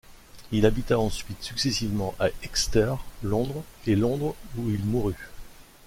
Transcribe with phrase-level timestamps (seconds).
[0.51, 5.29] Il habita ensuite successivement à Exeter, Londres, et Londres, où il mourut.